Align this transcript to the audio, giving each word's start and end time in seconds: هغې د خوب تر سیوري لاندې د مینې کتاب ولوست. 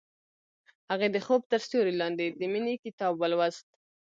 هغې 0.91 1.07
د 1.11 1.17
خوب 1.25 1.41
تر 1.51 1.59
سیوري 1.69 1.93
لاندې 2.01 2.25
د 2.39 2.41
مینې 2.51 2.75
کتاب 2.83 3.13
ولوست. 3.17 3.67